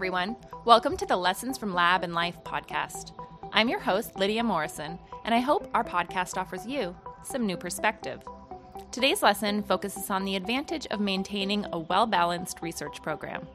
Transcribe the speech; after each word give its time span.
everyone. 0.00 0.34
Welcome 0.64 0.96
to 0.96 1.04
the 1.04 1.14
Lessons 1.14 1.58
from 1.58 1.74
Lab 1.74 2.02
and 2.04 2.14
Life 2.14 2.42
podcast. 2.42 3.12
I'm 3.52 3.68
your 3.68 3.80
host, 3.80 4.16
Lydia 4.16 4.42
Morrison, 4.42 4.98
and 5.26 5.34
I 5.34 5.40
hope 5.40 5.68
our 5.74 5.84
podcast 5.84 6.38
offers 6.38 6.66
you 6.66 6.96
some 7.22 7.44
new 7.44 7.58
perspective. 7.58 8.22
Today's 8.92 9.22
lesson 9.22 9.62
focuses 9.62 10.08
on 10.08 10.24
the 10.24 10.36
advantage 10.36 10.86
of 10.86 11.00
maintaining 11.00 11.66
a 11.70 11.80
well 11.80 12.06
balanced 12.06 12.62
research 12.62 13.02
program. 13.02 13.46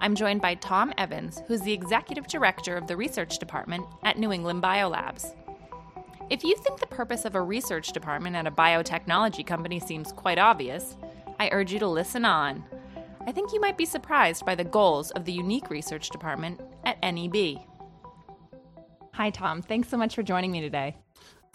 I'm 0.00 0.14
joined 0.14 0.40
by 0.40 0.54
Tom 0.54 0.90
Evans, 0.96 1.42
who's 1.46 1.60
the 1.60 1.74
executive 1.74 2.28
director 2.28 2.78
of 2.78 2.86
the 2.86 2.96
research 2.96 3.38
department 3.38 3.84
at 4.04 4.18
New 4.18 4.32
England 4.32 4.62
Biolabs. 4.62 5.34
If 6.30 6.44
you 6.44 6.56
think 6.56 6.80
the 6.80 6.86
purpose 6.86 7.26
of 7.26 7.34
a 7.34 7.42
research 7.42 7.92
department 7.92 8.36
at 8.36 8.46
a 8.46 8.50
biotechnology 8.50 9.46
company 9.46 9.80
seems 9.80 10.12
quite 10.12 10.38
obvious, 10.38 10.96
I 11.38 11.50
urge 11.52 11.74
you 11.74 11.78
to 11.80 11.88
listen 11.88 12.24
on 12.24 12.64
I 13.26 13.32
think 13.32 13.52
you 13.52 13.60
might 13.60 13.78
be 13.78 13.86
surprised 13.86 14.44
by 14.44 14.54
the 14.54 14.64
goals 14.64 15.10
of 15.12 15.24
the 15.24 15.32
unique 15.32 15.70
research 15.70 16.10
department 16.10 16.60
at 16.84 17.00
NEB. 17.02 17.58
Hi, 19.12 19.30
Tom. 19.30 19.62
Thanks 19.62 19.88
so 19.88 19.96
much 19.96 20.14
for 20.14 20.22
joining 20.22 20.50
me 20.50 20.60
today. 20.60 20.96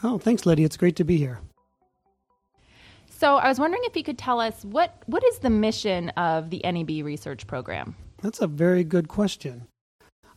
Oh, 0.04 0.18
thanks, 0.18 0.46
Lydia. 0.46 0.66
It's 0.66 0.78
great 0.78 0.96
to 0.96 1.04
be 1.04 1.18
here. 1.18 1.40
So, 3.10 3.36
I 3.36 3.50
was 3.50 3.60
wondering 3.60 3.84
if 3.86 3.96
you 3.96 4.04
could 4.04 4.18
tell 4.18 4.40
us 4.40 4.64
what, 4.64 5.04
what 5.06 5.24
is 5.26 5.40
the 5.40 5.50
mission 5.50 6.10
of 6.10 6.50
the 6.50 6.62
NEB 6.64 7.06
research 7.06 7.46
program? 7.46 7.96
That's 8.22 8.42
a 8.42 8.48
very 8.48 8.84
good 8.84 9.08
question. 9.08 9.68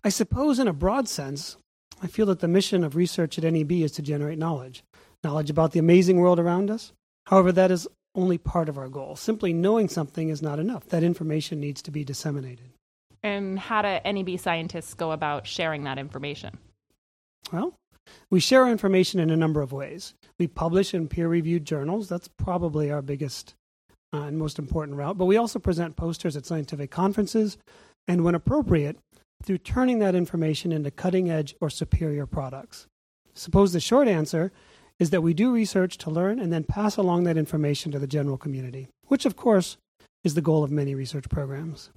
I 0.04 0.08
suppose, 0.08 0.58
in 0.58 0.66
a 0.68 0.72
broad 0.72 1.08
sense, 1.08 1.56
I 2.02 2.08
feel 2.08 2.26
that 2.26 2.40
the 2.40 2.48
mission 2.48 2.82
of 2.82 2.96
research 2.96 3.38
at 3.38 3.44
NEB 3.44 3.72
is 3.72 3.92
to 3.92 4.02
generate 4.02 4.38
knowledge 4.38 4.82
knowledge 5.24 5.50
about 5.50 5.70
the 5.70 5.78
amazing 5.78 6.18
world 6.18 6.40
around 6.40 6.68
us. 6.68 6.92
However, 7.26 7.52
that 7.52 7.70
is 7.70 7.86
only 8.14 8.38
part 8.38 8.68
of 8.68 8.78
our 8.78 8.88
goal. 8.88 9.16
Simply 9.16 9.52
knowing 9.52 9.88
something 9.88 10.28
is 10.28 10.42
not 10.42 10.58
enough. 10.58 10.86
That 10.88 11.02
information 11.02 11.60
needs 11.60 11.82
to 11.82 11.90
be 11.90 12.04
disseminated. 12.04 12.70
And 13.22 13.58
how 13.58 13.82
do 13.82 14.12
NEB 14.12 14.38
scientists 14.38 14.94
go 14.94 15.12
about 15.12 15.46
sharing 15.46 15.84
that 15.84 15.98
information? 15.98 16.58
Well, 17.52 17.74
we 18.30 18.40
share 18.40 18.68
information 18.68 19.20
in 19.20 19.30
a 19.30 19.36
number 19.36 19.62
of 19.62 19.72
ways. 19.72 20.14
We 20.38 20.46
publish 20.46 20.92
in 20.92 21.08
peer 21.08 21.28
reviewed 21.28 21.64
journals. 21.64 22.08
That's 22.08 22.28
probably 22.28 22.90
our 22.90 23.02
biggest 23.02 23.54
uh, 24.12 24.22
and 24.22 24.38
most 24.38 24.58
important 24.58 24.98
route. 24.98 25.18
But 25.18 25.26
we 25.26 25.36
also 25.36 25.58
present 25.58 25.96
posters 25.96 26.36
at 26.36 26.46
scientific 26.46 26.90
conferences 26.90 27.58
and, 28.08 28.24
when 28.24 28.34
appropriate, 28.34 28.98
through 29.42 29.58
turning 29.58 29.98
that 30.00 30.14
information 30.14 30.72
into 30.72 30.90
cutting 30.90 31.30
edge 31.30 31.54
or 31.60 31.70
superior 31.70 32.26
products. 32.26 32.86
Suppose 33.34 33.72
the 33.72 33.80
short 33.80 34.08
answer 34.08 34.52
is 35.02 35.10
that 35.10 35.20
we 35.20 35.34
do 35.34 35.52
research 35.52 35.98
to 35.98 36.10
learn 36.10 36.38
and 36.38 36.52
then 36.52 36.62
pass 36.62 36.96
along 36.96 37.24
that 37.24 37.36
information 37.36 37.90
to 37.90 37.98
the 37.98 38.06
general 38.06 38.38
community, 38.38 38.86
which, 39.08 39.26
of 39.26 39.34
course, 39.34 39.76
is 40.22 40.34
the 40.34 40.40
goal 40.40 40.62
of 40.62 40.70
many 40.70 40.94
research 40.94 41.28
programs. 41.28 41.90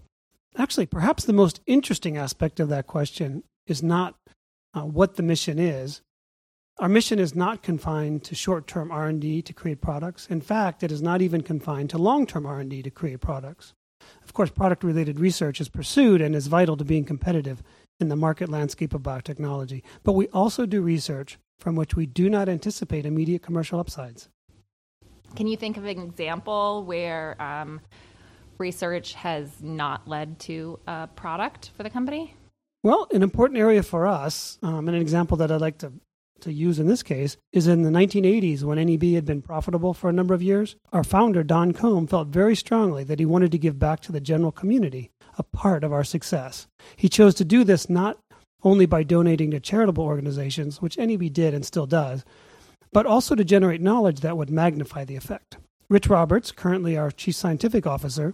Actually, 0.58 0.88
perhaps 0.88 1.24
the 1.24 1.32
most 1.32 1.62
interesting 1.68 2.18
aspect 2.18 2.60
of 2.60 2.68
that 2.70 2.88
question 2.88 3.44
is 3.68 3.84
not 3.84 4.16
uh, 4.74 4.82
what 4.82 5.18
the 5.18 5.22
mission 5.22 5.60
is. 5.60 6.02
Our 6.80 6.90
mission 6.90 7.20
is 7.20 7.36
not 7.36 7.62
confined 7.62 8.24
to 8.24 8.34
short-term 8.34 8.92
R&D 8.92 9.44
to 9.44 9.54
create 9.54 9.82
products. 9.82 10.26
In 10.28 10.42
fact, 10.42 10.82
it 10.82 10.92
is 10.92 11.04
not 11.04 11.22
even 11.22 11.42
confined 11.42 11.92
to 11.92 12.00
long-term 12.00 12.48
R&D 12.48 12.82
to 12.82 12.90
create 12.90 13.22
products. 13.22 13.76
Of 14.24 14.34
course, 14.34 14.50
product-related 14.50 15.20
research 15.20 15.62
is 15.62 15.70
pursued 15.70 16.22
and 16.22 16.36
is 16.36 16.48
vital 16.48 16.76
to 16.78 16.84
being 16.84 17.06
competitive 17.06 17.62
in 18.00 18.10
the 18.10 18.16
market 18.16 18.50
landscape 18.50 18.96
of 18.96 19.04
biotechnology. 19.04 19.84
But 20.04 20.14
we 20.14 20.28
also 20.30 20.66
do 20.66 20.82
research 20.82 21.38
from 21.60 21.76
which 21.76 21.96
we 21.96 22.06
do 22.06 22.30
not 22.30 22.50
anticipate 22.50 23.06
immediate 23.06 23.42
commercial 23.42 23.80
upsides. 23.80 24.30
Can 25.36 25.48
you 25.48 25.58
think 25.58 25.78
of 25.78 25.86
an 25.86 26.00
example 26.00 26.84
where 26.86 27.42
um, 27.42 27.82
research 28.58 29.14
has 29.16 29.50
not 29.62 30.08
led 30.08 30.40
to 30.40 30.80
a 30.88 31.08
product 31.08 31.72
for 31.76 31.84
the 31.84 31.90
company? 31.90 32.34
Well, 32.84 33.08
an 33.12 33.24
important 33.24 33.60
area 33.60 33.84
for 33.84 34.06
us, 34.06 34.60
um, 34.62 34.88
and 34.88 34.96
an 34.96 35.02
example 35.02 35.38
that 35.38 35.52
I'd 35.52 35.60
like 35.60 35.80
to, 35.80 35.92
to 36.42 36.54
use 36.54 36.78
in 36.80 36.88
this 36.88 37.02
case, 37.02 37.36
is 37.52 37.68
in 37.68 37.82
the 37.82 37.90
1980s 37.90 38.62
when 38.62 38.78
NEB 38.78 39.16
had 39.16 39.26
been 39.26 39.42
profitable 39.42 39.94
for 39.94 40.10
a 40.10 40.14
number 40.14 40.34
of 40.34 40.44
years. 40.44 40.76
Our 40.94 41.04
founder, 41.04 41.44
Don 41.44 41.74
Comb, 41.74 42.06
felt 42.06 42.28
very 42.28 42.56
strongly 42.56 43.04
that 43.06 43.20
he 43.20 43.26
wanted 43.26 43.52
to 43.54 43.58
give 43.58 43.80
back 43.80 44.02
to 44.02 44.12
the 44.12 44.22
general 44.22 44.52
community 44.52 45.10
a 45.38 45.44
part 45.44 45.84
of 45.84 45.92
our 45.92 46.04
success. 46.04 46.68
He 46.96 47.10
chose 47.10 47.34
to 47.36 47.46
do 47.46 47.64
this 47.64 47.90
not 47.90 48.20
only 48.66 48.86
by 48.86 49.04
donating 49.04 49.52
to 49.52 49.60
charitable 49.60 50.04
organizations, 50.04 50.82
which 50.82 50.98
NEB 50.98 51.32
did 51.32 51.54
and 51.54 51.66
still 51.66 51.86
does, 51.86 52.26
but 52.92 53.06
also 53.06 53.36
to 53.36 53.46
generate 53.46 53.80
knowledge 53.80 54.22
that 54.22 54.36
would 54.36 54.50
magnify 54.50 55.06
the 55.06 55.16
effect. 55.16 55.58
Rich 55.88 56.08
Roberts, 56.08 56.52
currently 56.52 56.98
our 56.98 57.12
Chief 57.12 57.36
Scientific 57.36 57.86
Officer, 57.86 58.34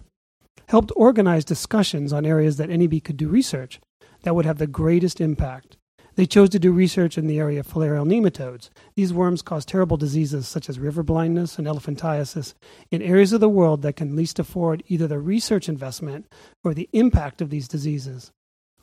helped 0.68 0.90
organize 0.96 1.44
discussions 1.44 2.12
on 2.12 2.24
areas 2.24 2.56
that 2.56 2.70
NEB 2.70 3.04
could 3.04 3.18
do 3.18 3.28
research 3.28 3.78
that 4.22 4.34
would 4.34 4.46
have 4.46 4.58
the 4.58 4.66
greatest 4.66 5.20
impact. 5.20 5.76
They 6.14 6.26
chose 6.26 6.50
to 6.50 6.58
do 6.58 6.72
research 6.72 7.16
in 7.16 7.26
the 7.26 7.38
area 7.38 7.60
of 7.60 7.66
filarial 7.66 8.06
nematodes. 8.06 8.68
These 8.96 9.14
worms 9.14 9.40
cause 9.42 9.64
terrible 9.64 9.96
diseases 9.96 10.46
such 10.46 10.68
as 10.68 10.78
river 10.78 11.02
blindness 11.02 11.58
and 11.58 11.66
elephantiasis 11.66 12.54
in 12.90 13.00
areas 13.00 13.32
of 13.32 13.40
the 13.40 13.48
world 13.48 13.82
that 13.82 13.96
can 13.96 14.14
least 14.14 14.38
afford 14.38 14.82
either 14.88 15.06
the 15.06 15.18
research 15.18 15.68
investment 15.68 16.26
or 16.64 16.74
the 16.74 16.88
impact 16.92 17.40
of 17.40 17.50
these 17.50 17.66
diseases. 17.68 18.30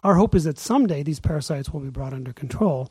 Our 0.04 0.16
hope 0.16 0.36
is 0.36 0.46
that 0.46 0.58
someday 0.58 1.04
these 1.04 1.20
parasites 1.20 1.72
will 1.72 1.82
be 1.82 1.90
brought 1.90 2.14
under 2.14 2.32
control, 2.32 2.90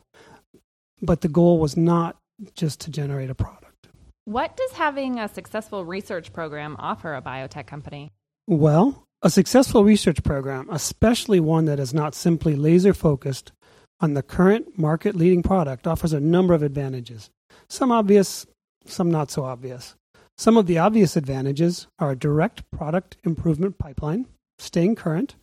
but 1.01 1.21
the 1.21 1.27
goal 1.27 1.59
was 1.59 1.75
not 1.75 2.17
just 2.55 2.79
to 2.81 2.91
generate 2.91 3.29
a 3.29 3.35
product. 3.35 3.87
What 4.25 4.55
does 4.55 4.71
having 4.73 5.19
a 5.19 5.27
successful 5.27 5.85
research 5.85 6.31
program 6.31 6.75
offer 6.77 7.15
a 7.15 7.21
biotech 7.21 7.65
company? 7.65 8.11
Well, 8.47 9.03
a 9.21 9.29
successful 9.29 9.83
research 9.83 10.23
program, 10.23 10.67
especially 10.69 11.39
one 11.39 11.65
that 11.65 11.79
is 11.79 11.93
not 11.93 12.13
simply 12.13 12.55
laser 12.55 12.93
focused 12.93 13.51
on 13.99 14.13
the 14.13 14.23
current 14.23 14.77
market 14.77 15.15
leading 15.15 15.43
product, 15.43 15.87
offers 15.87 16.13
a 16.13 16.19
number 16.19 16.53
of 16.53 16.63
advantages. 16.63 17.29
Some 17.69 17.91
obvious, 17.91 18.45
some 18.85 19.09
not 19.09 19.31
so 19.31 19.43
obvious. 19.43 19.95
Some 20.37 20.57
of 20.57 20.67
the 20.67 20.77
obvious 20.77 21.17
advantages 21.17 21.87
are 21.97 22.11
a 22.11 22.15
direct 22.15 22.69
product 22.71 23.17
improvement 23.23 23.77
pipeline, 23.77 24.27
staying 24.57 24.95
current, 24.95 25.35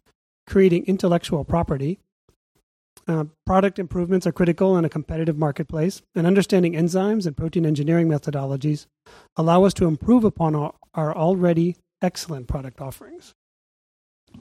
creating 0.46 0.84
intellectual 0.86 1.44
property. 1.44 1.98
Uh, 3.08 3.24
product 3.44 3.78
improvements 3.78 4.26
are 4.26 4.32
critical 4.32 4.76
in 4.76 4.84
a 4.84 4.88
competitive 4.88 5.38
marketplace, 5.38 6.02
and 6.14 6.26
understanding 6.26 6.72
enzymes 6.72 7.26
and 7.26 7.36
protein 7.36 7.64
engineering 7.64 8.08
methodologies 8.08 8.86
allow 9.36 9.64
us 9.64 9.74
to 9.74 9.86
improve 9.86 10.24
upon 10.24 10.54
our, 10.54 10.74
our 10.94 11.16
already 11.16 11.76
excellent 12.02 12.48
product 12.48 12.80
offerings. 12.80 13.34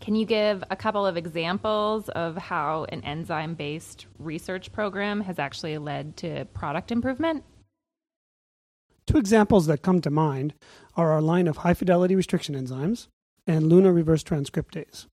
Can 0.01 0.15
you 0.15 0.25
give 0.25 0.63
a 0.69 0.75
couple 0.75 1.05
of 1.05 1.15
examples 1.15 2.09
of 2.09 2.37
how 2.37 2.85
an 2.89 3.01
enzyme 3.03 3.53
based 3.53 4.07
research 4.19 4.71
program 4.71 5.21
has 5.21 5.39
actually 5.39 5.77
led 5.77 6.17
to 6.17 6.45
product 6.45 6.91
improvement? 6.91 7.43
Two 9.07 9.17
examples 9.17 9.67
that 9.67 9.83
come 9.83 10.01
to 10.01 10.09
mind 10.09 10.53
are 10.95 11.11
our 11.11 11.21
line 11.21 11.47
of 11.47 11.57
high 11.57 11.75
fidelity 11.75 12.15
restriction 12.15 12.55
enzymes 12.55 13.07
and 13.45 13.69
Luna 13.69 13.93
reverse 13.93 14.23
transcriptase. 14.23 15.05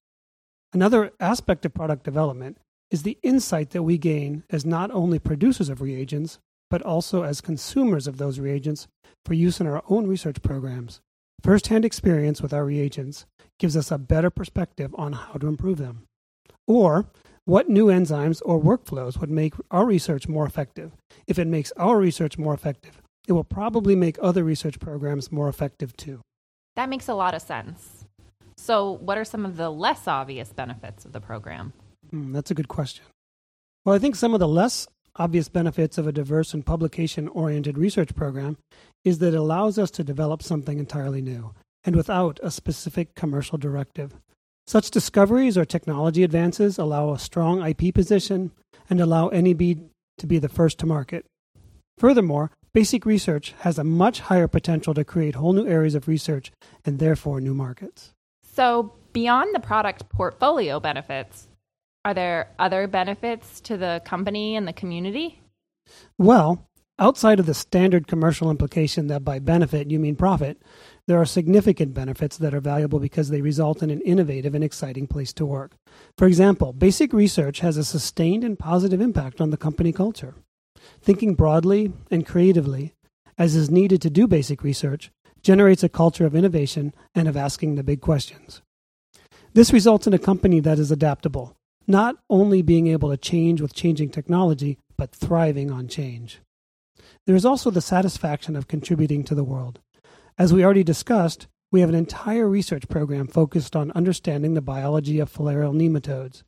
Another 0.73 1.13
aspect 1.21 1.67
of 1.67 1.75
product 1.75 2.03
development 2.03 2.57
is 2.91 3.03
the 3.03 3.19
insight 3.23 3.71
that 3.71 3.83
we 3.83 3.99
gain 3.99 4.45
as 4.51 4.65
not 4.65 4.91
only 4.91 5.19
producers 5.19 5.69
of 5.69 5.81
reagents, 5.81 6.39
but 6.71 6.83
also 6.83 7.23
as 7.23 7.41
consumers 7.43 8.07
of 8.07 8.17
those 8.17 8.39
reagents 8.39 8.87
for 9.25 9.35
use 9.35 9.61
in 9.61 9.67
our 9.67 9.83
own 9.89 10.07
research 10.07 10.41
programs. 10.43 11.01
First 11.43 11.67
hand 11.67 11.85
experience 11.85 12.41
with 12.41 12.55
our 12.55 12.65
reagents 12.65 13.27
gives 13.59 13.77
us 13.77 13.91
a 13.91 13.99
better 13.99 14.31
perspective 14.31 14.95
on 14.97 15.13
how 15.13 15.35
to 15.35 15.47
improve 15.47 15.79
them. 15.79 16.05
Or, 16.67 17.07
what 17.45 17.69
new 17.69 17.87
enzymes 17.87 18.41
or 18.45 18.61
workflows 18.61 19.19
would 19.21 19.31
make 19.31 19.55
our 19.71 19.85
research 19.85 20.29
more 20.29 20.47
effective? 20.47 20.93
If 21.27 21.39
it 21.39 21.49
makes 21.49 21.73
our 21.77 21.99
research 21.99 22.39
more 22.39 22.55
effective, 22.55 23.03
it 23.29 23.33
will 23.33 23.45
probably 23.45 23.97
make 23.97 24.17
other 24.23 24.45
research 24.45 24.79
programs 24.79 25.33
more 25.33 25.49
effective 25.49 25.97
too. 25.97 26.21
That 26.77 26.89
makes 26.89 27.09
a 27.09 27.15
lot 27.15 27.35
of 27.35 27.43
sense. 27.43 28.02
So, 28.63 28.93
what 28.93 29.19
are 29.19 29.25
some 29.25 29.45
of 29.45 29.57
the 29.57 29.71
less 29.71 30.07
obvious 30.07 30.53
benefits 30.53 31.05
of 31.05 31.11
the 31.11 31.21
program? 31.21 31.73
Mm, 32.15 32.33
that's 32.33 32.53
a 32.53 32.55
good 32.55 32.69
question. 32.69 33.05
Well, 33.85 33.93
I 33.93 33.99
think 33.99 34.15
some 34.15 34.35
of 34.35 34.39
the 34.39 34.47
less 34.47 34.87
obvious 35.17 35.49
benefits 35.49 35.99
of 35.99 36.07
a 36.07 36.13
diverse 36.13 36.55
and 36.55 36.65
publication 36.65 37.27
oriented 37.27 37.77
research 37.77 38.15
program 38.15 38.59
is 39.05 39.19
that 39.19 39.35
it 39.35 39.37
allows 39.37 39.81
us 39.81 39.91
to 39.91 40.05
develop 40.05 40.45
something 40.45 40.79
entirely 40.79 41.21
new 41.21 41.53
and 41.83 41.97
without 41.97 42.39
a 42.41 42.53
specific 42.53 43.17
commercial 43.17 43.59
directive. 43.59 44.15
Such 44.69 44.93
discoveries 44.93 45.59
or 45.59 45.65
technology 45.65 46.23
advances 46.23 46.79
allow 46.79 47.13
a 47.13 47.19
strong 47.19 47.67
IP 47.67 47.93
position 47.93 48.53
and 48.89 49.01
allow 49.01 49.31
NEB 49.31 49.91
to 50.19 50.27
be 50.29 50.39
the 50.39 50.49
first 50.49 50.79
to 50.79 50.87
market. 50.87 51.27
Furthermore, 51.99 52.53
basic 52.73 53.07
research 53.07 53.55
has 53.63 53.77
a 53.77 53.83
much 53.83 54.21
higher 54.21 54.47
potential 54.47 54.95
to 54.95 55.05
create 55.05 55.35
whole 55.35 55.53
new 55.53 55.67
areas 55.67 55.97
of 55.97 56.07
research 56.07 56.53
and 56.85 57.01
therefore 57.01 57.41
new 57.41 57.55
markets. 57.55 58.13
So, 58.53 58.93
beyond 59.13 59.55
the 59.55 59.61
product 59.61 60.09
portfolio 60.09 60.81
benefits, 60.81 61.49
are 62.05 62.15
there 62.15 62.49
other 62.59 62.87
benefits 62.87 63.61
to 63.63 63.77
the 63.77 64.03
company 64.05 64.57
and 64.57 64.67
the 64.67 64.73
community? 64.73 65.41
Well, 66.19 66.67
Outside 66.99 67.41
of 67.41 67.47
the 67.47 67.55
standard 67.55 68.07
commercial 68.07 68.51
implication 68.51 69.09
that 69.09 69.25
by 69.25 69.39
benefit 69.39 69.91
you 69.91 69.99
mean 69.99 70.15
profit, 70.15 70.63
there 71.09 71.19
are 71.19 71.25
significant 71.25 71.95
benefits 71.95 72.37
that 72.37 72.55
are 72.55 72.61
valuable 72.61 73.01
because 73.01 73.29
they 73.29 73.41
result 73.41 73.83
in 73.83 73.91
an 73.91 74.03
innovative 74.03 74.55
and 74.55 74.63
exciting 74.63 75.07
place 75.07 75.33
to 75.33 75.47
work. 75.47 75.73
For 76.17 76.29
example, 76.29 76.73
basic 76.73 77.13
research 77.13 77.59
has 77.59 77.77
a 77.77 77.85
sustained 77.85 78.45
and 78.45 78.59
positive 78.59 79.01
impact 79.01 79.41
on 79.41 79.51
the 79.51 79.57
company 79.57 79.91
culture. 79.91 80.35
Thinking 81.01 81.35
broadly 81.35 81.93
and 82.11 82.27
creatively, 82.27 82.93
as 83.37 83.57
is 83.57 83.71
needed 83.71 84.03
to 84.03 84.11
do 84.11 84.29
basic 84.29 84.63
research, 84.63 85.11
generates 85.43 85.83
a 85.83 85.89
culture 85.89 86.27
of 86.27 86.35
innovation 86.35 86.95
and 87.15 87.29
of 87.29 87.37
asking 87.37 87.75
the 87.75 87.83
big 87.83 88.01
questions. 88.01 88.63
This 89.55 89.73
results 89.73 90.07
in 90.07 90.15
a 90.15 90.19
company 90.19 90.61
that 90.61 90.79
is 90.79 90.91
adaptable, 90.91 91.57
not 91.87 92.17
only 92.31 92.63
being 92.63 92.87
able 92.87 93.11
to 93.11 93.17
change 93.17 93.61
with 93.61 93.75
changing 93.75 94.11
technology, 94.11 94.79
but 94.97 95.15
thriving 95.15 95.71
on 95.71 95.89
change. 95.89 96.41
There 97.27 97.37
is 97.37 97.45
also 97.45 97.71
the 97.71 97.81
satisfaction 97.81 98.57
of 98.57 98.69
contributing 98.69 99.25
to 99.25 99.35
the 99.35 99.45
world. 99.45 99.81
As 100.39 100.53
we 100.53 100.65
already 100.65 100.85
discussed, 100.85 101.47
we 101.71 101.81
have 101.81 101.89
an 101.89 101.95
entire 101.95 102.49
research 102.49 102.89
program 102.89 103.27
focused 103.27 103.75
on 103.77 103.93
understanding 103.93 104.55
the 104.55 104.61
biology 104.61 105.19
of 105.19 105.33
filarial 105.33 105.75
nematodes. 105.75 106.43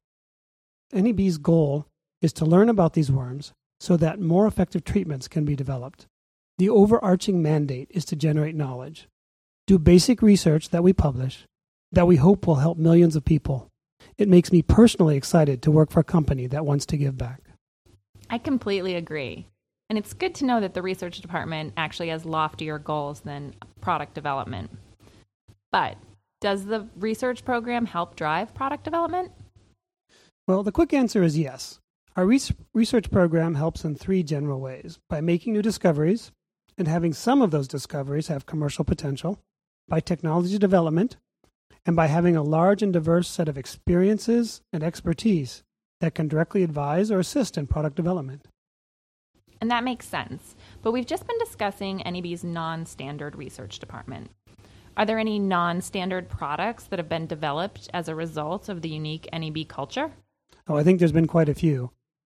NEB's 0.92 1.38
goal 1.38 1.86
is 2.22 2.32
to 2.34 2.44
learn 2.44 2.68
about 2.68 2.94
these 2.94 3.10
worms 3.10 3.52
so 3.80 3.96
that 3.96 4.20
more 4.20 4.46
effective 4.46 4.84
treatments 4.84 5.28
can 5.28 5.44
be 5.44 5.56
developed. 5.56 6.06
The 6.56 6.68
overarching 6.68 7.42
mandate 7.42 7.88
is 7.90 8.04
to 8.06 8.16
generate 8.16 8.54
knowledge, 8.54 9.08
do 9.66 9.76
basic 9.76 10.22
research 10.22 10.70
that 10.70 10.84
we 10.84 10.92
publish, 10.92 11.46
that 11.90 12.06
we 12.06 12.16
hope 12.16 12.46
will 12.46 12.56
help 12.56 12.78
millions 12.78 13.16
of 13.16 13.24
people. 13.24 13.70
It 14.18 14.28
makes 14.28 14.52
me 14.52 14.62
personally 14.62 15.16
excited 15.16 15.62
to 15.62 15.72
work 15.72 15.90
for 15.90 16.00
a 16.00 16.04
company 16.04 16.46
that 16.46 16.64
wants 16.64 16.86
to 16.86 16.96
give 16.96 17.18
back. 17.18 17.40
I 18.30 18.38
completely 18.38 18.94
agree. 18.94 19.48
And 19.90 19.98
it's 19.98 20.14
good 20.14 20.34
to 20.36 20.44
know 20.44 20.60
that 20.60 20.74
the 20.74 20.82
research 20.82 21.20
department 21.20 21.72
actually 21.76 22.08
has 22.10 22.24
loftier 22.24 22.78
goals 22.78 23.20
than 23.20 23.54
product 23.80 24.14
development. 24.14 24.70
But 25.72 25.96
does 26.40 26.66
the 26.66 26.86
research 26.96 27.44
program 27.44 27.84
help 27.86 28.14
drive 28.14 28.54
product 28.54 28.84
development? 28.84 29.32
Well, 30.46 30.62
the 30.62 30.72
quick 30.72 30.92
answer 30.92 31.22
is 31.24 31.36
yes. 31.36 31.80
Our 32.16 32.26
research 32.26 33.10
program 33.10 33.56
helps 33.56 33.84
in 33.84 33.96
three 33.96 34.22
general 34.22 34.60
ways 34.60 35.00
by 35.08 35.20
making 35.20 35.52
new 35.52 35.62
discoveries 35.62 36.30
and 36.76 36.88
having 36.88 37.12
some 37.12 37.42
of 37.42 37.50
those 37.50 37.68
discoveries 37.68 38.28
have 38.28 38.46
commercial 38.46 38.84
potential, 38.84 39.38
by 39.88 40.00
technology 40.00 40.58
development, 40.58 41.16
and 41.86 41.94
by 41.94 42.06
having 42.06 42.36
a 42.36 42.42
large 42.42 42.82
and 42.82 42.92
diverse 42.92 43.28
set 43.28 43.48
of 43.48 43.58
experiences 43.58 44.62
and 44.72 44.82
expertise 44.82 45.62
that 46.00 46.14
can 46.14 46.28
directly 46.28 46.62
advise 46.62 47.10
or 47.10 47.18
assist 47.18 47.56
in 47.56 47.66
product 47.66 47.96
development. 47.96 48.46
And 49.60 49.70
that 49.70 49.84
makes 49.84 50.06
sense. 50.06 50.56
But 50.82 50.92
we've 50.92 51.06
just 51.06 51.26
been 51.26 51.38
discussing 51.38 52.02
NEB's 52.04 52.44
non 52.44 52.86
standard 52.86 53.36
research 53.36 53.78
department. 53.78 54.30
Are 54.96 55.06
there 55.06 55.18
any 55.18 55.38
non 55.38 55.80
standard 55.80 56.28
products 56.28 56.84
that 56.84 56.98
have 56.98 57.08
been 57.08 57.26
developed 57.26 57.88
as 57.92 58.08
a 58.08 58.14
result 58.14 58.68
of 58.68 58.82
the 58.82 58.88
unique 58.88 59.28
NEB 59.32 59.68
culture? 59.68 60.12
Oh, 60.68 60.76
I 60.76 60.82
think 60.82 60.98
there's 60.98 61.12
been 61.12 61.26
quite 61.26 61.48
a 61.48 61.54
few. 61.54 61.90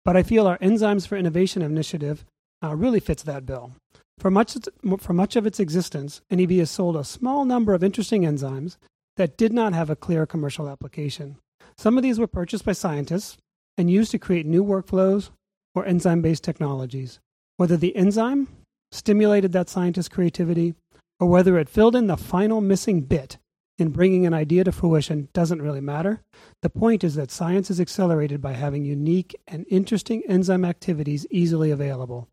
But 0.05 0.17
I 0.17 0.23
feel 0.23 0.47
our 0.47 0.59
Enzymes 0.59 1.07
for 1.07 1.17
Innovation 1.17 1.63
initiative 1.63 2.25
uh, 2.63 2.75
really 2.75 3.01
fits 3.01 3.23
that 3.23 3.47
bill. 3.47 3.73
For 4.19 4.31
much, 4.31 4.57
for 4.99 5.13
much 5.13 5.37
of 5.37 5.47
its 5.47 5.61
existence, 5.61 6.21
NEB 6.31 6.53
has 6.53 6.71
sold 6.71 6.97
a 6.97 7.05
small 7.05 7.45
number 7.45 7.75
of 7.75 7.85
interesting 7.85 8.23
enzymes 8.23 8.77
that 9.17 9.37
did 9.37 9.53
not 9.53 9.73
have 9.73 9.91
a 9.91 9.97
clear 9.97 10.27
commercial 10.27 10.69
application. 10.69 11.37
Some 11.77 11.97
of 11.97 12.03
these 12.03 12.19
were 12.19 12.27
purchased 12.27 12.65
by 12.65 12.73
scientists 12.73 13.37
and 13.77 13.91
used 13.91 14.11
to 14.13 14.19
create 14.19 14.47
new 14.47 14.65
workflows 14.65 15.31
or 15.75 15.85
enzyme 15.85 16.23
based 16.23 16.45
technologies. 16.45 17.21
Whether 17.57 17.77
the 17.77 17.95
enzyme 17.97 18.49
stimulated 18.93 19.53
that 19.53 19.69
scientist's 19.69 20.09
creativity 20.09 20.75
or 21.21 21.29
whether 21.29 21.59
it 21.59 21.69
filled 21.69 21.97
in 21.97 22.07
the 22.07 22.17
final 22.17 22.61
missing 22.61 23.03
bit 23.03 23.39
in 23.77 23.91
bringing 23.91 24.25
an 24.25 24.35
idea 24.35 24.63
to 24.65 24.73
fruition 24.73 25.29
doesn't 25.33 25.63
really 25.63 25.81
matter. 25.81 26.21
The 26.63 26.71
point 26.71 27.03
is 27.03 27.17
that 27.17 27.31
science 27.31 27.71
is 27.71 27.81
accelerated 27.81 28.41
by 28.41 28.53
having 28.53 28.85
unique 28.85 29.35
and 29.49 29.67
interesting 29.69 30.23
enzyme 30.29 30.65
activities 30.65 31.27
easily 31.31 31.71
available. 31.71 32.29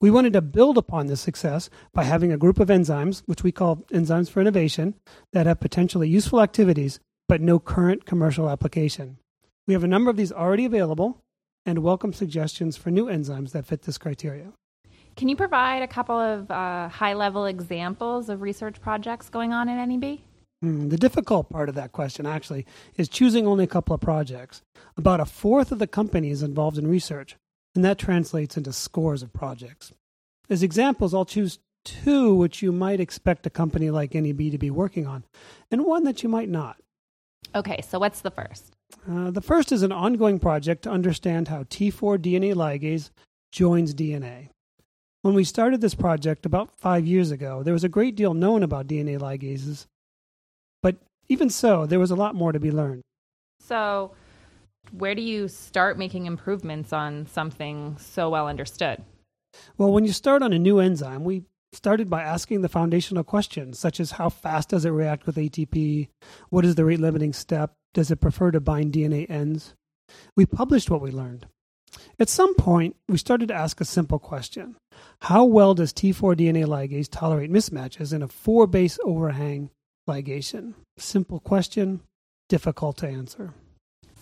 We 0.00 0.10
wanted 0.10 0.32
to 0.34 0.42
build 0.42 0.78
upon 0.78 1.06
this 1.06 1.20
success 1.20 1.70
by 1.92 2.04
having 2.04 2.32
a 2.32 2.36
group 2.36 2.60
of 2.60 2.68
enzymes, 2.68 3.22
which 3.26 3.42
we 3.42 3.52
call 3.52 3.76
enzymes 3.92 4.30
for 4.30 4.40
innovation, 4.40 4.94
that 5.32 5.46
have 5.46 5.60
potentially 5.60 6.08
useful 6.08 6.40
activities 6.40 7.00
but 7.28 7.40
no 7.40 7.58
current 7.58 8.04
commercial 8.04 8.50
application. 8.50 9.18
We 9.66 9.74
have 9.74 9.84
a 9.84 9.88
number 9.88 10.10
of 10.10 10.16
these 10.16 10.32
already 10.32 10.66
available 10.66 11.22
and 11.64 11.78
welcome 11.78 12.12
suggestions 12.12 12.76
for 12.76 12.90
new 12.90 13.06
enzymes 13.06 13.52
that 13.52 13.64
fit 13.64 13.82
this 13.82 13.96
criteria. 13.96 14.52
Can 15.16 15.28
you 15.28 15.36
provide 15.36 15.82
a 15.82 15.88
couple 15.88 16.18
of 16.18 16.50
uh, 16.50 16.88
high 16.88 17.14
level 17.14 17.46
examples 17.46 18.28
of 18.28 18.42
research 18.42 18.80
projects 18.80 19.30
going 19.30 19.52
on 19.52 19.68
at 19.68 19.84
NEB? 19.86 20.18
Mm, 20.64 20.90
the 20.90 20.96
difficult 20.96 21.48
part 21.50 21.68
of 21.68 21.74
that 21.76 21.92
question, 21.92 22.26
actually, 22.26 22.66
is 22.96 23.08
choosing 23.08 23.46
only 23.46 23.64
a 23.64 23.68
couple 23.68 23.94
of 23.94 24.00
projects. 24.00 24.62
About 24.96 25.20
a 25.20 25.24
fourth 25.24 25.72
of 25.72 25.78
the 25.78 25.86
company 25.86 26.30
is 26.30 26.42
involved 26.42 26.78
in 26.78 26.86
research, 26.86 27.36
and 27.74 27.84
that 27.84 27.98
translates 27.98 28.56
into 28.56 28.72
scores 28.72 29.22
of 29.22 29.32
projects. 29.32 29.92
As 30.48 30.62
examples, 30.62 31.14
I'll 31.14 31.24
choose 31.24 31.58
two 31.84 32.34
which 32.34 32.62
you 32.62 32.72
might 32.72 33.00
expect 33.00 33.46
a 33.46 33.50
company 33.50 33.90
like 33.90 34.14
NEB 34.14 34.50
to 34.50 34.58
be 34.58 34.70
working 34.70 35.06
on, 35.06 35.24
and 35.70 35.84
one 35.84 36.04
that 36.04 36.22
you 36.22 36.28
might 36.28 36.48
not. 36.48 36.76
Okay, 37.54 37.82
so 37.82 37.98
what's 37.98 38.20
the 38.20 38.30
first? 38.30 38.74
Uh, 39.08 39.30
the 39.30 39.40
first 39.40 39.70
is 39.70 39.82
an 39.82 39.92
ongoing 39.92 40.38
project 40.38 40.82
to 40.82 40.90
understand 40.90 41.48
how 41.48 41.64
T4 41.64 42.18
DNA 42.18 42.54
ligase 42.54 43.10
joins 43.52 43.94
DNA. 43.94 44.48
When 45.22 45.34
we 45.34 45.44
started 45.44 45.80
this 45.80 45.94
project 45.94 46.44
about 46.44 46.70
five 46.76 47.06
years 47.06 47.30
ago, 47.30 47.62
there 47.62 47.72
was 47.72 47.84
a 47.84 47.88
great 47.88 48.14
deal 48.16 48.34
known 48.34 48.62
about 48.62 48.86
DNA 48.86 49.18
ligases, 49.18 49.86
but 50.82 50.96
even 51.28 51.48
so, 51.48 51.86
there 51.86 52.00
was 52.00 52.10
a 52.10 52.16
lot 52.16 52.34
more 52.34 52.52
to 52.52 52.60
be 52.60 52.70
learned. 52.70 53.02
So, 53.60 54.12
where 54.96 55.14
do 55.14 55.22
you 55.22 55.48
start 55.48 55.98
making 55.98 56.26
improvements 56.26 56.92
on 56.92 57.26
something 57.26 57.96
so 57.98 58.30
well 58.30 58.48
understood? 58.48 59.02
Well, 59.76 59.92
when 59.92 60.04
you 60.04 60.12
start 60.12 60.42
on 60.42 60.52
a 60.52 60.58
new 60.58 60.78
enzyme, 60.78 61.24
we 61.24 61.44
started 61.72 62.08
by 62.08 62.22
asking 62.22 62.62
the 62.62 62.68
foundational 62.68 63.24
questions, 63.24 63.78
such 63.78 63.98
as 63.98 64.12
how 64.12 64.28
fast 64.28 64.70
does 64.70 64.84
it 64.84 64.90
react 64.90 65.26
with 65.26 65.36
ATP? 65.36 66.08
What 66.50 66.64
is 66.64 66.76
the 66.76 66.84
rate 66.84 67.00
limiting 67.00 67.32
step? 67.32 67.72
Does 67.92 68.10
it 68.10 68.20
prefer 68.20 68.50
to 68.52 68.60
bind 68.60 68.92
DNA 68.92 69.28
ends? 69.28 69.74
We 70.36 70.46
published 70.46 70.90
what 70.90 71.00
we 71.00 71.10
learned. 71.10 71.46
At 72.18 72.28
some 72.28 72.54
point, 72.54 72.96
we 73.08 73.18
started 73.18 73.48
to 73.48 73.54
ask 73.54 73.80
a 73.80 73.84
simple 73.84 74.18
question 74.18 74.76
How 75.22 75.44
well 75.44 75.74
does 75.74 75.92
T4 75.92 76.36
DNA 76.36 76.66
ligase 76.66 77.08
tolerate 77.10 77.52
mismatches 77.52 78.12
in 78.12 78.22
a 78.22 78.28
four 78.28 78.66
base 78.66 78.98
overhang 79.04 79.70
ligation? 80.08 80.74
Simple 80.96 81.40
question, 81.40 82.00
difficult 82.48 82.96
to 82.98 83.08
answer. 83.08 83.54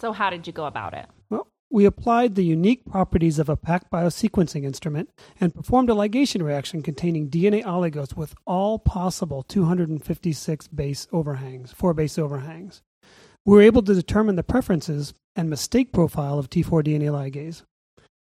So, 0.03 0.11
how 0.11 0.31
did 0.31 0.49
you 0.49 0.53
go 0.53 0.65
about 0.65 0.95
it? 0.95 1.07
Well, 1.31 1.47
we 1.71 1.85
applied 1.85 2.35
the 2.35 2.43
unique 2.43 2.85
properties 2.85 3.39
of 3.39 3.49
a 3.49 3.57
PacBio 3.57 4.09
sequencing 4.11 4.65
instrument 4.65 5.11
and 5.41 5.55
performed 5.55 5.91
a 5.91 5.93
ligation 5.93 6.43
reaction 6.43 6.83
containing 6.83 7.31
DNA 7.31 7.63
oligos 7.63 8.17
with 8.17 8.35
all 8.45 8.81
possible 8.81 9.45
256 9.45 10.67
base 10.67 11.07
overhangs, 11.13 11.71
four 11.71 11.95
base 11.95 12.19
overhangs. 12.19 12.83
We 13.47 13.55
were 13.55 13.63
able 13.63 13.83
to 13.83 13.95
determine 13.95 14.35
the 14.35 14.43
preferences 14.43 15.15
and 15.37 15.49
mistake 15.49 15.93
profile 15.93 16.37
of 16.37 16.51
T4 16.51 16.83
DNA 16.83 17.13
ligase. 17.13 17.63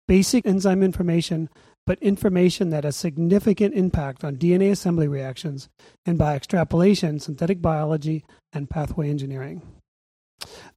Basic 0.05 0.45
enzyme 0.45 0.83
information, 0.83 1.47
but 1.87 1.97
information 2.03 2.71
that 2.71 2.83
has 2.83 2.97
significant 2.97 3.73
impact 3.73 4.25
on 4.25 4.35
DNA 4.35 4.69
assembly 4.69 5.07
reactions 5.07 5.69
and 6.05 6.17
by 6.17 6.35
extrapolation, 6.35 7.21
synthetic 7.21 7.61
biology 7.61 8.25
and 8.51 8.69
pathway 8.69 9.09
engineering. 9.09 9.61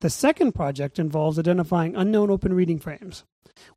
The 0.01 0.11
second 0.11 0.53
project 0.53 0.99
involves 0.99 1.39
identifying 1.39 1.97
unknown 1.97 2.31
open 2.31 2.53
reading 2.55 2.79
frames. 2.79 3.25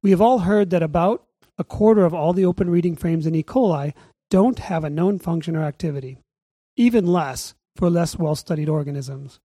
We 0.02 0.12
have 0.12 0.22
all 0.22 0.40
heard 0.40 0.70
that 0.70 0.84
about 0.84 1.26
a 1.58 1.64
quarter 1.64 2.06
of 2.06 2.14
all 2.14 2.34
the 2.34 2.46
open 2.46 2.70
reading 2.70 2.96
frames 2.96 3.26
in 3.26 3.36
E. 3.36 3.44
coli 3.44 3.94
don't 4.30 4.60
have 4.60 4.84
a 4.84 4.90
known 4.90 5.20
function 5.20 5.56
or 5.56 5.64
activity, 5.64 6.18
even 6.76 7.06
less 7.06 7.56
for 7.76 7.90
less 7.90 8.18
well 8.18 8.36
studied 8.36 8.70
organisms. 8.70 9.40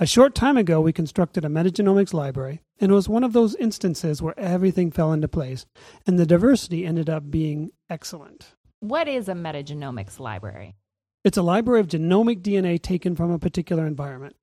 A 0.00 0.06
short 0.06 0.34
time 0.34 0.56
ago, 0.56 0.80
we 0.80 0.92
constructed 0.92 1.44
a 1.44 1.48
metagenomics 1.48 2.14
library, 2.14 2.60
and 2.78 2.92
it 2.92 2.94
was 2.94 3.08
one 3.08 3.24
of 3.24 3.32
those 3.32 3.56
instances 3.56 4.22
where 4.22 4.38
everything 4.38 4.92
fell 4.92 5.12
into 5.12 5.26
place, 5.26 5.66
and 6.06 6.18
the 6.18 6.26
diversity 6.26 6.86
ended 6.86 7.10
up 7.10 7.30
being 7.30 7.72
excellent. 7.90 8.54
What 8.78 9.08
is 9.08 9.28
a 9.28 9.32
metagenomics 9.32 10.20
library? 10.20 10.76
It's 11.24 11.36
a 11.36 11.42
library 11.42 11.80
of 11.80 11.88
genomic 11.88 12.42
DNA 12.42 12.80
taken 12.80 13.16
from 13.16 13.32
a 13.32 13.40
particular 13.40 13.86
environment. 13.86 14.36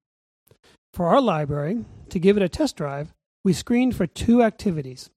For 0.96 1.08
our 1.08 1.20
library, 1.20 1.84
to 2.08 2.20
give 2.20 2.38
it 2.38 2.44
a 2.44 2.48
test 2.48 2.78
drive, 2.78 3.14
we 3.44 3.52
screened 3.52 3.98
for 3.98 4.08
two 4.08 4.42
activities 4.42 5.10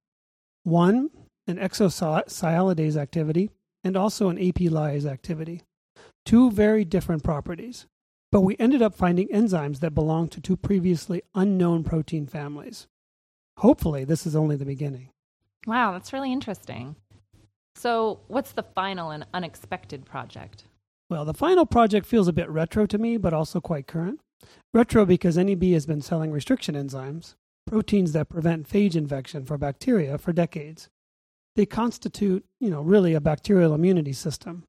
one, 0.64 1.10
an 1.46 1.56
exosialidase 1.56 2.96
activity, 2.96 3.50
and 3.84 3.96
also 3.96 4.28
an 4.28 4.38
AP 4.38 4.56
lyase 4.72 5.06
activity. 5.06 5.62
Two 6.26 6.50
very 6.50 6.84
different 6.84 7.22
properties. 7.22 7.86
But 8.32 8.40
we 8.40 8.56
ended 8.58 8.82
up 8.82 8.92
finding 8.92 9.28
enzymes 9.28 9.78
that 9.78 9.94
belong 9.94 10.26
to 10.30 10.40
two 10.40 10.56
previously 10.56 11.22
unknown 11.36 11.84
protein 11.84 12.26
families. 12.26 12.88
Hopefully, 13.58 14.02
this 14.02 14.26
is 14.26 14.34
only 14.34 14.56
the 14.56 14.64
beginning. 14.64 15.10
Wow, 15.64 15.92
that's 15.92 16.12
really 16.12 16.32
interesting. 16.32 16.96
So, 17.76 18.18
what's 18.26 18.50
the 18.50 18.64
final 18.64 19.12
and 19.12 19.24
unexpected 19.32 20.04
project? 20.04 20.64
Well, 21.08 21.24
the 21.24 21.34
final 21.34 21.66
project 21.66 22.04
feels 22.04 22.26
a 22.26 22.32
bit 22.32 22.50
retro 22.50 22.84
to 22.86 22.98
me, 22.98 23.16
but 23.16 23.32
also 23.32 23.60
quite 23.60 23.86
current. 23.86 24.18
Retro 24.72 25.04
because 25.04 25.36
NEB 25.36 25.64
has 25.64 25.86
been 25.86 26.00
selling 26.00 26.30
restriction 26.30 26.74
enzymes, 26.74 27.34
proteins 27.66 28.12
that 28.12 28.28
prevent 28.28 28.68
phage 28.68 28.94
infection 28.94 29.44
for 29.44 29.58
bacteria, 29.58 30.18
for 30.18 30.32
decades. 30.32 30.88
They 31.56 31.66
constitute, 31.66 32.44
you 32.60 32.70
know, 32.70 32.82
really 32.82 33.14
a 33.14 33.20
bacterial 33.20 33.74
immunity 33.74 34.12
system. 34.12 34.64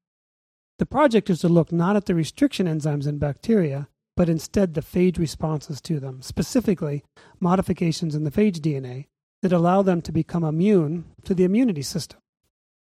The 0.79 0.85
project 0.85 1.29
is 1.29 1.39
to 1.41 1.49
look 1.49 1.71
not 1.71 1.95
at 1.95 2.05
the 2.05 2.15
restriction 2.15 2.65
enzymes 2.65 3.05
in 3.05 3.17
bacteria, 3.17 3.89
but 4.15 4.29
instead 4.29 4.73
the 4.73 4.81
phage 4.81 5.17
responses 5.17 5.81
to 5.81 5.99
them, 5.99 6.21
specifically 6.21 7.03
modifications 7.39 8.15
in 8.15 8.23
the 8.23 8.31
phage 8.31 8.59
DNA 8.59 9.05
that 9.41 9.53
allow 9.53 9.81
them 9.81 10.01
to 10.01 10.11
become 10.11 10.43
immune 10.43 11.05
to 11.23 11.33
the 11.33 11.43
immunity 11.43 11.81
system. 11.81 12.19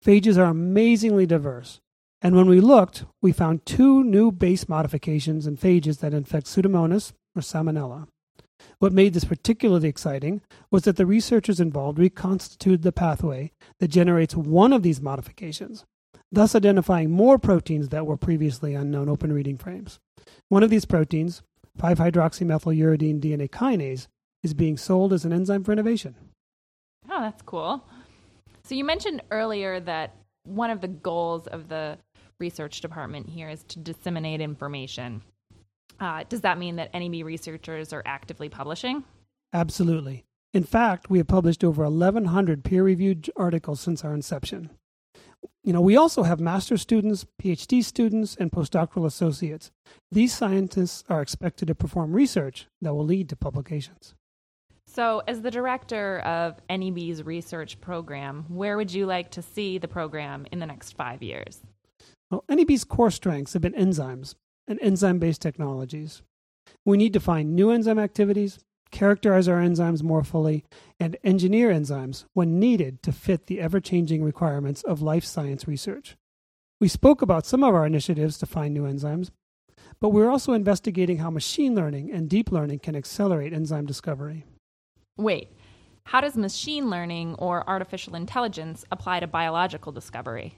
Phages 0.05 0.39
are 0.39 0.45
amazingly 0.45 1.27
diverse, 1.27 1.81
and 2.23 2.37
when 2.37 2.49
we 2.49 2.61
looked, 2.61 3.05
we 3.23 3.33
found 3.33 3.65
two 3.65 4.05
new 4.05 4.31
base 4.31 4.69
modifications 4.69 5.47
in 5.47 5.57
phages 5.57 6.01
that 6.01 6.15
infect 6.15 6.47
Pseudomonas 6.47 7.13
or 7.35 7.43
Salmonella. 7.43 8.07
What 8.79 8.93
made 8.93 9.15
this 9.15 9.25
particularly 9.25 9.89
exciting 9.89 10.43
was 10.71 10.83
that 10.83 10.97
the 10.97 11.07
researchers 11.07 11.61
involved 11.61 11.99
reconstituted 11.99 12.83
the 12.83 12.93
pathway 12.93 13.53
that 13.79 13.89
generates 13.89 14.37
one 14.37 14.73
of 14.73 14.83
these 14.83 15.01
modifications, 15.01 15.85
thus 16.31 16.55
identifying 16.55 17.11
more 17.11 17.39
proteins 17.39 17.89
that 17.89 18.07
were 18.07 18.17
previously 18.17 18.75
unknown 18.75 19.09
open 19.09 19.33
reading 19.33 19.57
frames. 19.57 19.99
One 20.49 20.63
of 20.63 20.71
these 20.71 20.85
proteins, 20.85 21.43
5 21.79 21.99
hydroxymethyluridine 21.99 23.21
DNA 23.21 23.49
kinase, 23.49 24.09
is 24.43 24.55
being 24.55 24.77
sold 24.77 25.13
as 25.13 25.25
an 25.25 25.33
enzyme 25.33 25.65
for 25.65 25.73
innovation. 25.73 26.15
Oh, 27.11 27.21
that's 27.21 27.43
cool. 27.43 27.85
So 28.63 28.75
you 28.75 28.85
mentioned 28.85 29.23
earlier 29.31 29.81
that 29.81 30.15
one 30.45 30.71
of 30.71 30.81
the 30.81 30.89
goals 30.89 31.47
of 31.47 31.69
the 31.69 31.99
research 32.41 32.81
department 32.81 33.29
here 33.29 33.49
is 33.49 33.63
to 33.65 33.79
disseminate 33.79 34.41
information. 34.41 35.23
Uh, 36.01 36.25
does 36.29 36.41
that 36.41 36.59
mean 36.59 36.77
that 36.77 36.93
NEB 36.95 37.25
researchers 37.25 37.93
are 37.93 38.03
actively 38.07 38.49
publishing? 38.49 39.05
Absolutely. 39.53 40.25
In 40.53 40.65
fact, 40.65 41.11
we 41.11 41.19
have 41.19 41.29
published 41.29 41.63
over 41.63 41.85
1,100 41.85 42.65
peer 42.65 42.83
reviewed 42.83 43.31
articles 43.37 43.81
since 43.81 44.05
our 44.05 44.15
inception. 44.15 44.71
You 45.63 45.73
know, 45.73 45.81
we 45.81 45.97
also 45.97 46.23
have 46.23 46.41
master's 46.41 46.81
students, 46.81 47.27
PhD 47.41 47.85
students, 47.85 48.35
and 48.35 48.51
postdoctoral 48.51 49.07
associates. 49.07 49.71
These 50.11 50.35
scientists 50.35 51.05
are 51.09 51.21
expected 51.21 51.69
to 51.69 51.75
perform 51.75 52.13
research 52.13 52.67
that 52.81 52.95
will 52.95 53.05
lead 53.05 53.29
to 53.29 53.37
publications. 53.37 54.15
So, 54.87 55.23
as 55.29 55.43
the 55.43 55.53
director 55.53 56.19
of 56.21 56.61
NEB's 56.69 57.23
research 57.23 57.81
program, 57.81 58.45
where 58.49 58.77
would 58.77 58.93
you 58.93 59.07
like 59.07 59.31
to 59.33 59.43
see 59.43 59.79
the 59.79 59.87
program 59.87 60.47
in 60.51 60.59
the 60.59 60.67
next 60.67 60.97
five 60.97 61.23
years? 61.23 61.61
Well, 62.31 62.45
NEB's 62.49 62.85
core 62.85 63.11
strengths 63.11 63.55
have 63.55 63.63
been 63.63 63.73
enzymes 63.73 64.35
and 64.69 64.79
enzyme 64.81 65.19
based 65.19 65.43
technologies. 65.43 66.23
We 66.85 66.97
need 66.97 67.13
to 67.15 67.21
find 67.21 67.57
new 67.57 67.71
enzyme 67.71 67.99
activities, 67.99 68.61
characterize 68.93 69.49
our 69.49 69.61
enzymes 69.61 70.03
more 70.03 70.23
fully, 70.23 70.65
and 71.01 71.17
engineer 71.25 71.71
enzymes 71.71 72.25
when 72.33 72.61
needed 72.61 73.03
to 73.03 73.13
fit 73.13 73.47
the 73.47 73.61
ever 73.61 73.81
changing 73.81 74.23
requirements 74.23 74.83
of 74.85 75.03
life 75.03 75.25
science 75.25 75.67
research. 75.67 76.17
We 76.81 76.89
spoke 76.89 77.21
about 77.21 77.47
some 77.47 77.65
of 77.65 77.75
our 77.75 77.85
initiatives 77.85 78.39
to 78.39 78.47
find 78.47 78.73
new 78.73 78.85
enzymes, 78.85 79.31
but 80.01 80.11
we're 80.11 80.31
also 80.31 80.53
investigating 80.53 81.19
how 81.19 81.31
machine 81.31 81.75
learning 81.75 82.13
and 82.13 82.29
deep 82.29 82.53
learning 82.53 82.79
can 82.79 82.95
accelerate 82.95 83.53
enzyme 83.53 83.87
discovery. 83.87 84.45
Wait, 85.17 85.49
how 86.05 86.21
does 86.21 86.37
machine 86.37 86.89
learning 86.89 87.35
or 87.39 87.69
artificial 87.69 88.15
intelligence 88.15 88.85
apply 88.91 89.21
to 89.21 89.27
biological 89.27 89.93
discovery? 89.93 90.57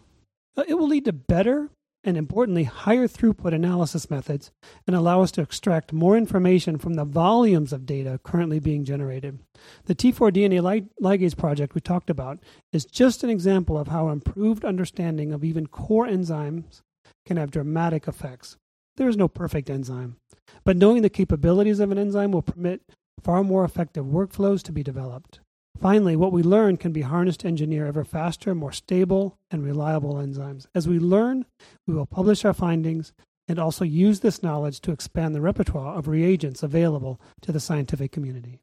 Uh, 0.56 0.64
it 0.68 0.74
will 0.74 0.88
lead 0.88 1.04
to 1.04 1.12
better 1.12 1.70
and 2.04 2.16
importantly, 2.16 2.64
higher 2.64 3.06
throughput 3.06 3.54
analysis 3.54 4.10
methods 4.10 4.50
and 4.86 4.96
allow 4.96 5.22
us 5.22 5.30
to 5.32 5.40
extract 5.40 5.92
more 5.92 6.16
information 6.16 6.78
from 6.78 6.94
the 6.94 7.04
volumes 7.04 7.72
of 7.72 7.86
data 7.86 8.18
currently 8.24 8.58
being 8.58 8.84
generated. 8.84 9.38
The 9.84 9.94
T4 9.94 10.32
DNA 10.32 10.88
ligase 11.00 11.36
project 11.36 11.74
we 11.74 11.80
talked 11.80 12.10
about 12.10 12.40
is 12.72 12.84
just 12.84 13.22
an 13.22 13.30
example 13.30 13.78
of 13.78 13.88
how 13.88 14.08
improved 14.08 14.64
understanding 14.64 15.32
of 15.32 15.44
even 15.44 15.68
core 15.68 16.06
enzymes 16.06 16.82
can 17.24 17.36
have 17.36 17.52
dramatic 17.52 18.08
effects. 18.08 18.56
There 18.96 19.08
is 19.08 19.16
no 19.16 19.28
perfect 19.28 19.70
enzyme, 19.70 20.16
but 20.64 20.76
knowing 20.76 21.02
the 21.02 21.08
capabilities 21.08 21.78
of 21.78 21.92
an 21.92 21.98
enzyme 21.98 22.32
will 22.32 22.42
permit 22.42 22.82
far 23.22 23.44
more 23.44 23.64
effective 23.64 24.04
workflows 24.04 24.62
to 24.64 24.72
be 24.72 24.82
developed. 24.82 25.40
Finally, 25.82 26.14
what 26.14 26.30
we 26.30 26.44
learn 26.44 26.76
can 26.76 26.92
be 26.92 27.00
harnessed 27.00 27.40
to 27.40 27.48
engineer 27.48 27.86
ever 27.86 28.04
faster, 28.04 28.54
more 28.54 28.70
stable, 28.70 29.36
and 29.50 29.64
reliable 29.64 30.14
enzymes. 30.14 30.64
As 30.76 30.86
we 30.86 31.00
learn, 31.00 31.44
we 31.88 31.94
will 31.94 32.06
publish 32.06 32.44
our 32.44 32.54
findings 32.54 33.12
and 33.48 33.58
also 33.58 33.84
use 33.84 34.20
this 34.20 34.44
knowledge 34.44 34.80
to 34.82 34.92
expand 34.92 35.34
the 35.34 35.40
repertoire 35.40 35.96
of 35.96 36.06
reagents 36.06 36.62
available 36.62 37.20
to 37.40 37.50
the 37.50 37.58
scientific 37.58 38.12
community. 38.12 38.60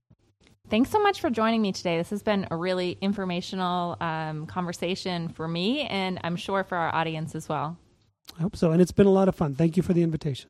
Thanks 0.69 0.91
so 0.91 0.99
much 1.03 1.19
for 1.19 1.29
joining 1.29 1.61
me 1.61 1.73
today. 1.73 1.97
This 1.97 2.09
has 2.11 2.23
been 2.23 2.47
a 2.51 2.55
really 2.55 2.97
informational 3.01 3.97
um, 3.99 4.45
conversation 4.45 5.27
for 5.27 5.45
me, 5.45 5.81
and 5.81 6.21
I'm 6.23 6.37
sure 6.37 6.63
for 6.63 6.77
our 6.77 6.95
audience 6.95 7.35
as 7.35 7.49
well. 7.49 7.77
I 8.37 8.43
hope 8.43 8.55
so. 8.55 8.71
And 8.71 8.81
it's 8.81 8.93
been 8.93 9.07
a 9.07 9.11
lot 9.11 9.27
of 9.27 9.35
fun. 9.35 9.55
Thank 9.55 9.75
you 9.75 9.83
for 9.83 9.91
the 9.91 10.03
invitation. 10.03 10.49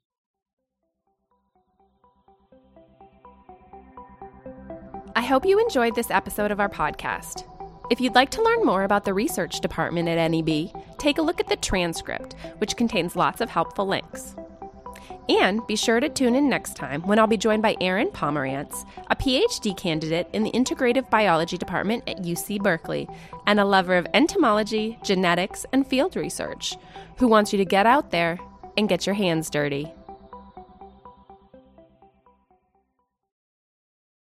Hope 5.29 5.45
you 5.45 5.59
enjoyed 5.59 5.93
this 5.93 6.09
episode 6.09 6.49
of 6.49 6.59
our 6.59 6.67
podcast. 6.67 7.43
If 7.91 8.01
you'd 8.01 8.15
like 8.15 8.31
to 8.31 8.41
learn 8.41 8.65
more 8.65 8.83
about 8.83 9.05
the 9.05 9.13
research 9.13 9.59
department 9.59 10.09
at 10.09 10.27
NEB, 10.27 10.71
take 10.97 11.19
a 11.19 11.21
look 11.21 11.39
at 11.39 11.47
the 11.47 11.55
transcript, 11.55 12.33
which 12.57 12.75
contains 12.75 13.15
lots 13.15 13.39
of 13.39 13.47
helpful 13.47 13.85
links. 13.85 14.33
And 15.29 15.65
be 15.67 15.75
sure 15.75 15.99
to 15.99 16.09
tune 16.09 16.33
in 16.33 16.49
next 16.49 16.75
time 16.75 17.03
when 17.03 17.19
I'll 17.19 17.27
be 17.27 17.37
joined 17.37 17.61
by 17.61 17.77
Erin 17.79 18.07
Pomerantz, 18.07 18.87
a 19.11 19.15
PhD 19.15 19.77
candidate 19.77 20.27
in 20.33 20.41
the 20.41 20.51
Integrative 20.51 21.11
Biology 21.11 21.59
Department 21.59 22.09
at 22.09 22.23
UC 22.23 22.63
Berkeley 22.63 23.07
and 23.45 23.59
a 23.59 23.65
lover 23.65 23.97
of 23.97 24.07
entomology, 24.15 24.97
genetics, 25.03 25.63
and 25.71 25.85
field 25.85 26.15
research, 26.15 26.75
who 27.17 27.27
wants 27.27 27.53
you 27.53 27.57
to 27.57 27.65
get 27.65 27.85
out 27.85 28.09
there 28.09 28.39
and 28.77 28.89
get 28.89 29.05
your 29.05 29.13
hands 29.13 29.51
dirty. 29.51 29.93